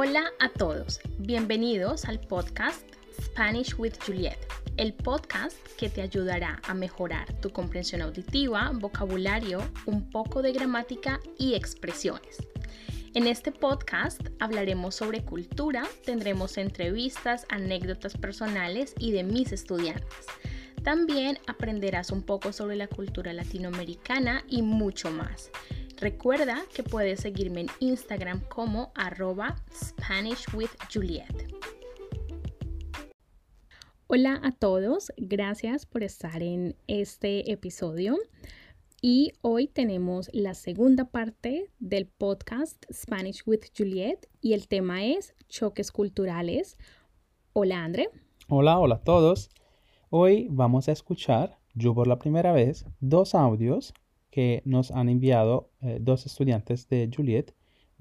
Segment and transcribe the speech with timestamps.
[0.00, 2.86] Hola a todos, bienvenidos al podcast
[3.20, 4.38] Spanish with Juliet,
[4.76, 11.18] el podcast que te ayudará a mejorar tu comprensión auditiva, vocabulario, un poco de gramática
[11.36, 12.36] y expresiones.
[13.14, 20.26] En este podcast hablaremos sobre cultura, tendremos entrevistas, anécdotas personales y de mis estudiantes.
[20.84, 25.50] También aprenderás un poco sobre la cultura latinoamericana y mucho más.
[26.00, 31.52] Recuerda que puedes seguirme en Instagram como arroba Spanish with Juliet.
[34.06, 38.16] Hola a todos, gracias por estar en este episodio.
[39.02, 45.34] Y hoy tenemos la segunda parte del podcast Spanish with Juliet y el tema es
[45.48, 46.78] choques culturales.
[47.54, 48.08] Hola André.
[48.46, 49.50] Hola, hola a todos.
[50.10, 53.92] Hoy vamos a escuchar, yo por la primera vez, dos audios
[54.30, 57.54] que nos han enviado eh, dos estudiantes de Juliet,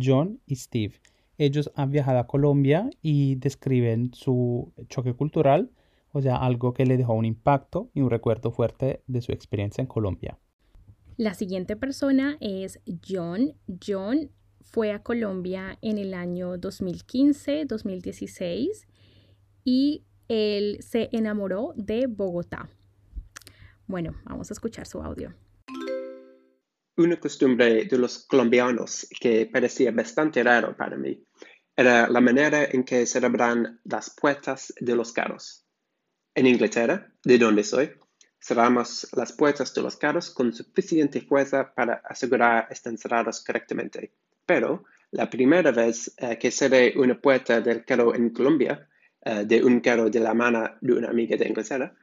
[0.00, 0.94] John y Steve.
[1.38, 5.70] Ellos han viajado a Colombia y describen su choque cultural,
[6.12, 9.82] o sea, algo que le dejó un impacto y un recuerdo fuerte de su experiencia
[9.82, 10.38] en Colombia.
[11.16, 13.54] La siguiente persona es John.
[13.84, 18.86] John fue a Colombia en el año 2015-2016
[19.64, 22.70] y él se enamoró de Bogotá.
[23.86, 25.34] Bueno, vamos a escuchar su audio
[27.02, 31.22] una costumbre de los colombianos que parecía bastante raro para mí
[31.76, 35.64] era la manera en que cerraban las puertas de los carros.
[36.34, 37.92] En Inglaterra, de donde soy,
[38.40, 44.12] cerramos las puertas de los carros con suficiente fuerza para asegurar estén cerradas correctamente.
[44.44, 48.88] Pero la primera vez eh, que cerré una puerta del carro en Colombia,
[49.24, 51.94] eh, de un carro de la mano de una amiga de Inglaterra,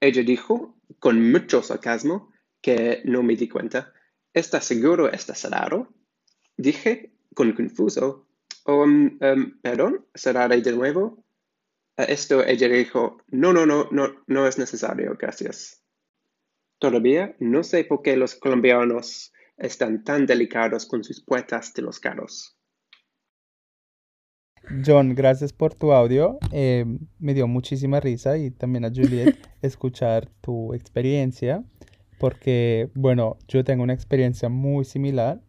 [0.00, 3.92] ella dijo con mucho sarcasmo que no me di cuenta
[4.34, 5.88] ¿Estás seguro está cerrado?
[6.56, 8.26] Dije con confuso.
[8.64, 11.22] Um, um, perdón, cerraré de nuevo.
[11.96, 15.82] A esto ella dijo, no, no, no, no, no es necesario, gracias.
[16.78, 22.00] Todavía no sé por qué los colombianos están tan delicados con sus puertas de los
[22.00, 22.56] carros.
[24.86, 26.38] John, gracias por tu audio.
[26.52, 26.86] Eh,
[27.18, 31.64] me dio muchísima risa y también a Juliet escuchar tu experiencia
[32.22, 35.40] porque, bueno, yo tengo una experiencia muy similar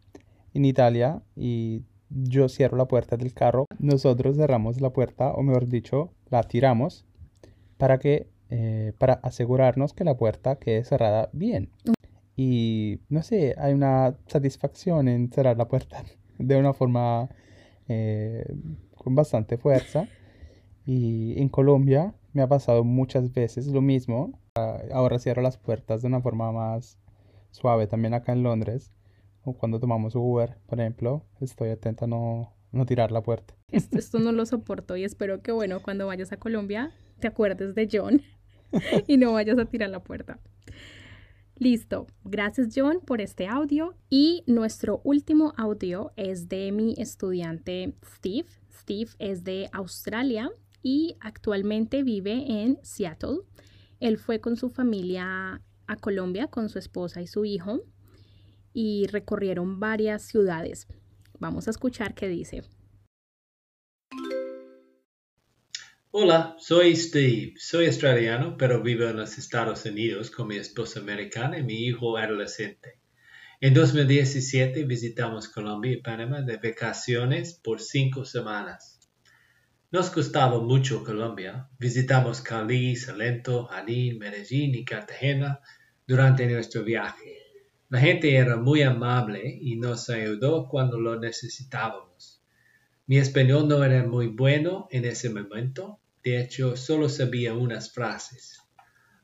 [0.56, 5.68] en Italia y yo cierro la puerta del carro, nosotros cerramos la puerta, o mejor
[5.68, 7.06] dicho, la tiramos
[7.78, 11.70] para que, eh, para asegurarnos que la puerta quede cerrada bien.
[12.36, 16.04] Y no sé, hay una satisfacción en cerrar la puerta
[16.40, 17.30] de una forma
[17.88, 18.52] eh,
[18.98, 20.08] con bastante fuerza.
[20.88, 24.40] Y en Colombia me ha pasado muchas veces lo mismo.
[24.56, 27.00] Ah, ahora cierro las puertas de una forma más
[27.50, 28.94] suave también acá en Londres.
[29.44, 33.56] O cuando tomamos Uber, por ejemplo, estoy atenta a no, no tirar la puerta.
[33.70, 37.74] Esto, esto no lo soporto y espero que, bueno, cuando vayas a Colombia te acuerdes
[37.74, 38.22] de John
[39.08, 40.40] y no vayas a tirar la puerta.
[41.58, 48.50] Listo, gracias John por este audio y nuestro último audio es de mi estudiante Steve.
[48.72, 50.52] Steve es de Australia
[50.84, 53.40] y actualmente vive en Seattle.
[54.04, 57.86] Él fue con su familia a Colombia con su esposa y su hijo
[58.74, 60.88] y recorrieron varias ciudades.
[61.40, 62.64] Vamos a escuchar qué dice.
[66.12, 67.54] Hola, soy Steve.
[67.56, 72.18] Soy australiano, pero vivo en los Estados Unidos con mi esposa americana y mi hijo
[72.18, 73.00] adolescente.
[73.62, 78.93] En 2017 visitamos Colombia y Panamá de vacaciones por cinco semanas.
[79.94, 81.70] Nos gustaba mucho Colombia.
[81.78, 85.60] Visitamos Cali, Salento, Jalín, Medellín y Cartagena
[86.08, 87.38] durante nuestro viaje.
[87.90, 92.42] La gente era muy amable y nos ayudó cuando lo necesitábamos.
[93.06, 98.64] Mi español no era muy bueno en ese momento, de hecho solo sabía unas frases.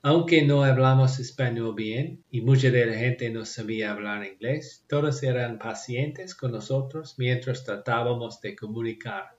[0.04, 5.24] Aunque no hablamos español bien y mucha de la gente no sabía hablar inglés, todos
[5.24, 9.39] eran pacientes con nosotros mientras tratábamos de comunicar.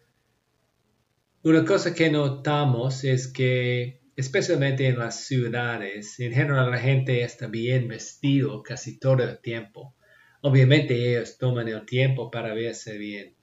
[1.42, 7.46] Una cosa que notamos es que, especialmente en las ciudades, en general la gente está
[7.46, 9.94] bien vestido casi todo el tiempo.
[10.42, 13.36] Obviamente ellos toman el tiempo para verse bien.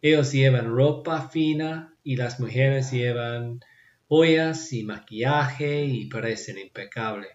[0.00, 3.58] Ellos llevan ropa fina y las mujeres llevan
[4.06, 7.32] joyas y maquillaje y parecen impecables.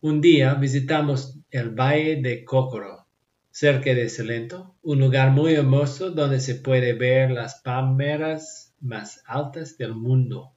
[0.00, 3.08] Un día visitamos el Valle de Cocoro,
[3.50, 9.76] cerca de Salento, un lugar muy hermoso donde se puede ver las palmeras más altas
[9.78, 10.54] del mundo.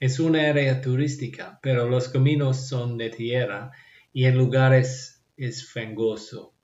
[0.00, 3.70] Es una área turística, pero los caminos son de tierra
[4.12, 6.54] y en lugares es fangoso.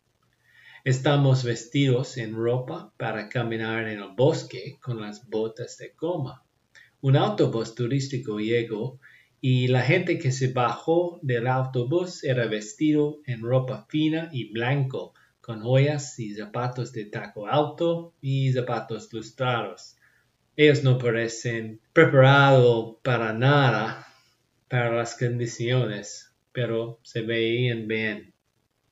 [0.85, 6.45] Estamos vestidos en ropa para caminar en el bosque con las botas de goma.
[7.01, 8.99] Un autobús turístico llegó
[9.41, 15.15] y la gente que se bajó del autobús era vestido en ropa fina y blanco,
[15.41, 19.97] con joyas y zapatos de taco alto y zapatos lustrados.
[20.55, 24.07] Ellos no parecen preparados para nada
[24.69, 28.35] para las condiciones, pero se veían bien.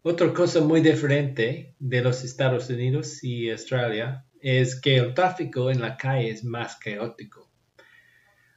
[0.03, 5.83] Otra cosa muy diferente de los Estados Unidos y Australia es que el tráfico en
[5.83, 7.51] la calle es más caótico.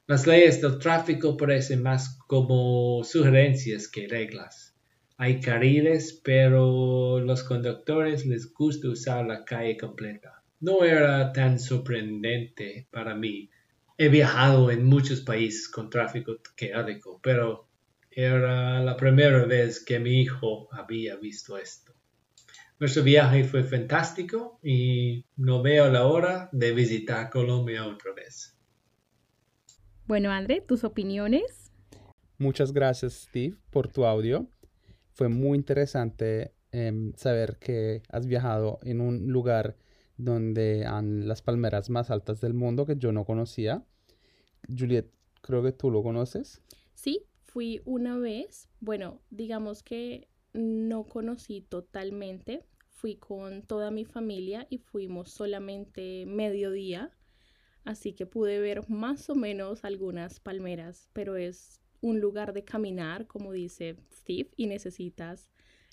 [0.08, 4.78] Las leyes del tráfico parecen más como sugerencias que reglas.
[5.18, 10.43] Hay carriles, pero los conductores les gusta usar la calle completa.
[10.64, 13.50] No era tan sorprendente para mí.
[13.98, 17.68] He viajado en muchos países con tráfico caótico, pero
[18.10, 21.94] era la primera vez que mi hijo había visto esto.
[22.80, 28.58] Nuestro viaje fue fantástico y no veo la hora de visitar Colombia otra vez.
[30.06, 31.74] Bueno, André, tus opiniones.
[32.38, 34.48] Muchas gracias, Steve, por tu audio.
[35.12, 39.76] Fue muy interesante em, saber que has viajado en un lugar
[40.18, 43.84] donde han las palmeras más altas del mundo que yo no conocía.
[44.68, 45.10] Juliet,
[45.42, 46.62] creo que tú lo conoces.
[46.94, 48.70] Sí, fui una vez.
[48.80, 52.66] Bueno, digamos que no conocí totalmente.
[52.90, 57.12] Fui con toda mi familia y fuimos solamente mediodía
[57.86, 63.28] así que pude ver más o menos algunas palmeras, pero es un lugar de caminar,
[63.28, 65.50] como dice Steve, y necesitas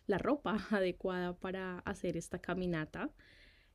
[0.07, 3.11] la ropa adecuada para hacer esta caminata.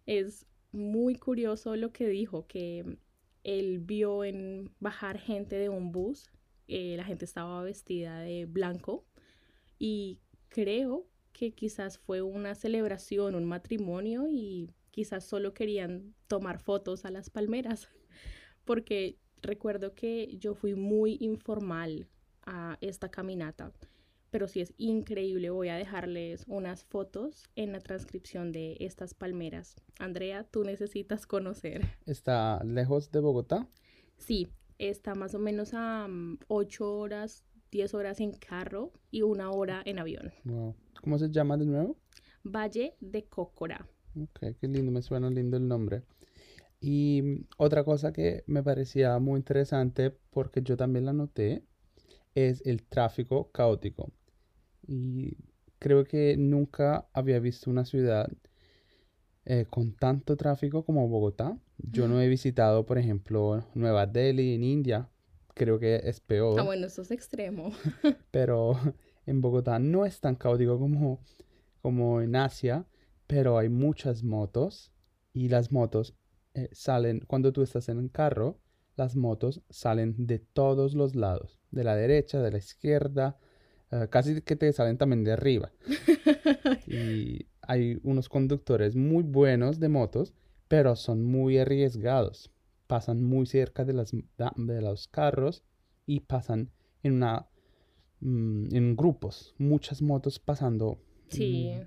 [0.05, 2.97] Es muy curioso lo que dijo, que
[3.43, 6.29] él vio en bajar gente de un bus,
[6.67, 9.05] eh, la gente estaba vestida de blanco
[9.77, 10.19] y
[10.49, 17.11] creo que quizás fue una celebración, un matrimonio y quizás solo querían tomar fotos a
[17.11, 17.89] las palmeras
[18.65, 22.07] porque recuerdo que yo fui muy informal
[22.45, 23.73] a esta caminata,
[24.35, 25.49] pero sí es increíble.
[25.49, 29.77] Voy a dejarles unas fotos en la transcripción de estas palmeras.
[29.97, 31.85] Andrea, tú necesitas conocer.
[32.05, 33.65] ¿Está lejos de Bogotá?
[34.17, 36.09] Sí, está más o menos a
[36.49, 40.33] 8 mm, horas, 10 horas en carro y una hora en avión.
[41.01, 41.95] ¿Cómo se llama de nuevo?
[42.43, 43.87] Valle de Cócora.
[44.21, 46.03] Ok, qué lindo, me suena lindo el nombre.
[46.81, 51.63] Y otra cosa que me parecía muy interesante, porque yo también la noté,
[52.33, 54.11] es el tráfico caótico.
[54.87, 55.37] Y
[55.79, 58.31] creo que nunca había visto una ciudad
[59.45, 61.57] eh, con tanto tráfico como Bogotá.
[61.77, 65.09] Yo no he visitado, por ejemplo, Nueva Delhi en India.
[65.53, 66.59] Creo que es peor.
[66.59, 67.71] Ah, bueno, eso es extremo.
[68.31, 68.73] pero
[69.25, 71.21] en Bogotá no es tan caótico como,
[71.81, 72.85] como en Asia,
[73.27, 74.91] pero hay muchas motos
[75.33, 76.15] y las motos
[76.53, 78.59] eh, salen, cuando tú estás en un carro,
[78.95, 83.37] las motos salen de todos los lados, de la derecha, de la izquierda,
[83.91, 85.71] eh, casi que te salen también de arriba.
[86.87, 90.33] y hay unos conductores muy buenos de motos,
[90.67, 92.51] pero son muy arriesgados.
[92.87, 95.63] Pasan muy cerca de, las, de los carros
[96.05, 96.71] y pasan
[97.03, 97.47] en una
[98.19, 100.99] mm, en grupos, muchas motos pasando
[101.29, 101.71] sí.
[101.73, 101.81] Mm,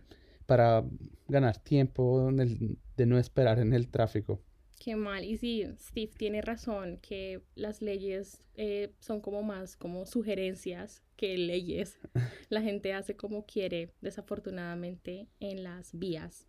[0.47, 0.85] para
[1.29, 4.41] ganar tiempo de no esperar en el tráfico.
[4.89, 5.23] Qué mal.
[5.23, 11.37] Y sí, Steve tiene razón que las leyes eh, son como más como sugerencias que
[11.37, 11.99] leyes.
[12.49, 16.47] La gente hace como quiere, desafortunadamente, en las vías.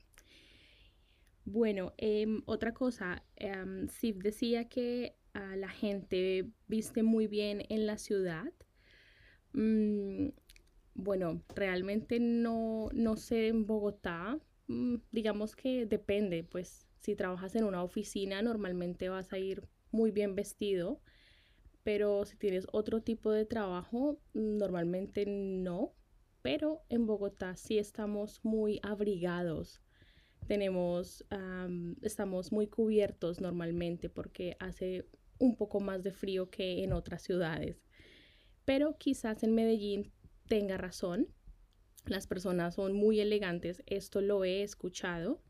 [1.44, 7.98] Bueno, em, otra cosa, em, Steve decía que la gente viste muy bien en la
[7.98, 8.54] ciudad.
[9.52, 10.30] Mm,
[10.94, 14.40] bueno, realmente no, no sé en Bogotá.
[14.68, 20.12] Mm, digamos que depende, pues si trabajas en una oficina, normalmente vas a ir muy
[20.12, 21.02] bien vestido,
[21.84, 25.94] pero si tienes otro tipo de trabajo, normalmente no.
[26.42, 29.82] Pero en Bogotá sí estamos muy abrigados.
[30.48, 31.26] Tenemos,
[32.02, 35.06] estamos muy cubiertos normalmente porque hace
[35.38, 37.84] un poco más de frío que en otras ciudades.
[38.66, 40.12] Pero quizás en Medellín
[40.48, 41.28] tenga razón.
[42.06, 43.84] Las personas son muy elegantes.
[43.86, 45.42] Esto lo he escuchado.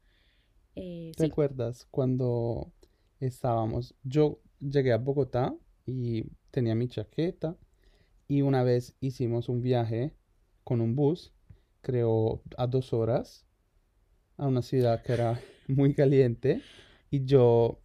[0.76, 2.72] Eh, ¿Te acuerdas cuando
[3.20, 3.96] estábamos?
[4.04, 7.58] Yo llegué a Bogotá y tenía mi chaqueta
[8.28, 10.14] y una vez hicimos un viaje
[10.64, 11.34] con un bus,
[11.82, 13.46] creo a dos horas,
[14.38, 16.62] a una ciudad que era muy caliente
[17.12, 17.80] y yo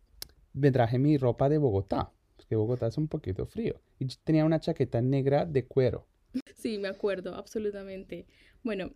[0.52, 4.60] me traje mi ropa de Bogotá, porque Bogotá es un poquito frío y tenía una
[4.60, 6.06] chaqueta negra de cuero.
[6.56, 8.26] Sí, me acuerdo, absolutamente.
[8.62, 8.92] Bueno,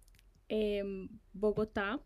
[0.49, 2.00] en Bogotá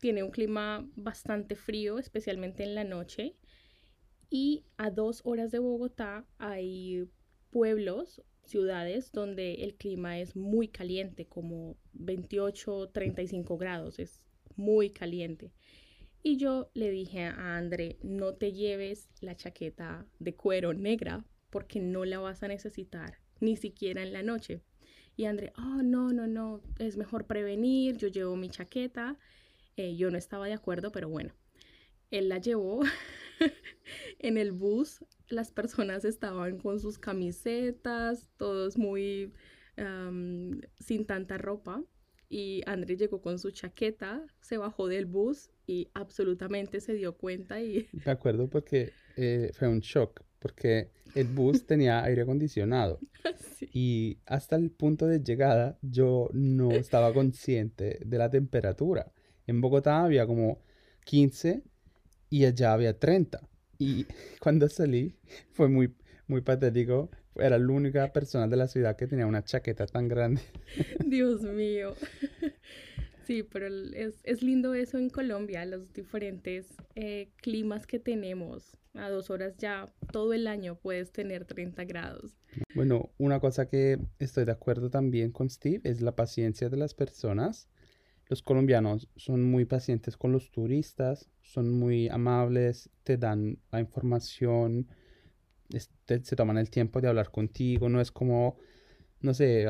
[0.00, 3.36] tiene un clima bastante frío, especialmente en la noche.
[4.30, 7.08] Y a dos horas de Bogotá hay
[7.50, 14.22] pueblos, ciudades donde el clima es muy caliente, como 28, 35 grados, es
[14.56, 15.52] muy caliente.
[16.22, 21.80] Y yo le dije a André, no te lleves la chaqueta de cuero negra porque
[21.80, 24.62] no la vas a necesitar, ni siquiera en la noche.
[25.16, 29.18] Y André, oh, no, no, no, es mejor prevenir, yo llevo mi chaqueta.
[29.76, 31.34] Eh, yo no estaba de acuerdo, pero bueno,
[32.10, 32.80] él la llevó
[34.18, 35.04] en el bus.
[35.28, 39.32] Las personas estaban con sus camisetas, todos muy
[40.78, 41.82] sin tanta ropa.
[42.28, 47.60] Y André llegó con su chaqueta, se bajó del bus y absolutamente se dio cuenta
[47.60, 47.88] y...
[47.92, 53.00] Me acuerdo porque eh, fue un shock, porque el bus tenía aire acondicionado
[53.72, 59.12] y hasta el punto de llegada yo no estaba consciente de la temperatura.
[59.50, 60.62] En Bogotá había como
[61.06, 61.64] 15
[62.30, 63.40] y allá había 30.
[63.78, 64.06] Y
[64.40, 65.16] cuando salí
[65.50, 65.92] fue muy,
[66.28, 67.10] muy patético.
[67.34, 70.40] Era la única persona de la ciudad que tenía una chaqueta tan grande.
[71.04, 71.94] Dios mío.
[73.26, 76.66] Sí, pero es, es lindo eso en Colombia, los diferentes
[76.96, 78.76] eh, climas que tenemos.
[78.94, 82.36] A dos horas ya todo el año puedes tener 30 grados.
[82.74, 86.94] Bueno, una cosa que estoy de acuerdo también con Steve es la paciencia de las
[86.94, 87.68] personas.
[88.30, 94.88] Los colombianos son muy pacientes con los turistas, son muy amables, te dan la información,
[95.68, 98.56] se toman el tiempo de hablar contigo, no es como
[99.20, 99.66] no sé,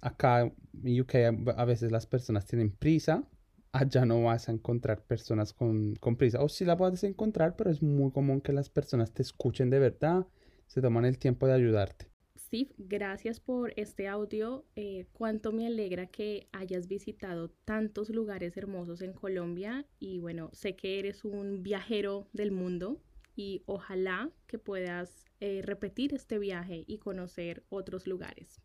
[0.00, 1.14] acá en UK
[1.56, 3.24] a veces las personas tienen prisa,
[3.72, 6.42] allá no vas a encontrar personas con, prisa.
[6.42, 9.78] O sí la puedes encontrar, pero es muy común que las personas te escuchen de
[9.78, 10.26] verdad,
[10.66, 12.11] se toman el tiempo de ayudarte.
[12.46, 14.64] Steve, gracias por este audio.
[14.74, 20.74] Eh, cuánto me alegra que hayas visitado tantos lugares hermosos en Colombia y bueno, sé
[20.74, 23.00] que eres un viajero del mundo
[23.36, 28.60] y ojalá que puedas eh, repetir este viaje y conocer otros lugares.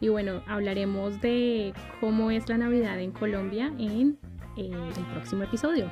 [0.00, 4.18] Y bueno, hablaremos de cómo es la Navidad en Colombia en
[4.56, 5.90] eh, el próximo episodio.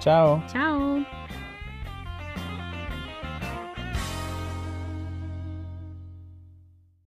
[0.00, 0.42] Chao.
[0.48, 1.04] Chao.